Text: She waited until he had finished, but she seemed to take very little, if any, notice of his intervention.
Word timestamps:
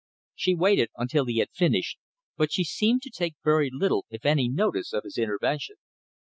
She 0.33 0.55
waited 0.55 0.89
until 0.97 1.25
he 1.25 1.37
had 1.37 1.51
finished, 1.51 1.99
but 2.35 2.51
she 2.51 2.63
seemed 2.63 3.03
to 3.03 3.11
take 3.11 3.35
very 3.43 3.69
little, 3.71 4.07
if 4.09 4.25
any, 4.25 4.49
notice 4.49 4.93
of 4.93 5.03
his 5.03 5.19
intervention. 5.19 5.75